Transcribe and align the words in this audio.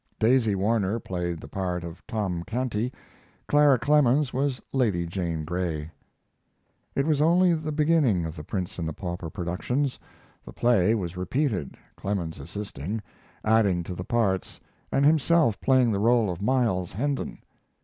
Daisy 0.17 0.55
Warner 0.55 0.99
played 0.99 1.39
the 1.39 1.47
part 1.47 1.83
of 1.83 2.01
Tom 2.07 2.41
Canty, 2.41 2.91
Clara 3.47 3.77
Clemens 3.77 4.33
was 4.33 4.59
Lady 4.73 5.05
Jane 5.05 5.45
Grey. 5.45 5.91
It 6.95 7.05
was 7.05 7.21
only 7.21 7.53
the 7.53 7.71
beginning 7.71 8.25
of 8.25 8.35
The 8.35 8.43
Prince 8.43 8.79
and 8.79 8.87
the 8.89 8.93
Pauper 8.93 9.29
productions. 9.29 9.99
The 10.43 10.53
play 10.53 10.95
was 10.95 11.17
repeated, 11.17 11.77
Clemens 11.97 12.39
assisting, 12.39 13.03
adding 13.45 13.83
to 13.83 13.93
the 13.93 14.03
parts, 14.03 14.59
and 14.91 15.05
himself 15.05 15.61
playing 15.61 15.91
the 15.91 15.99
role 15.99 16.31
of 16.31 16.41
Miles 16.41 16.91
Hendon. 16.93 17.37